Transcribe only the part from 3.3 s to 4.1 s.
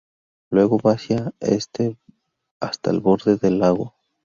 del lago.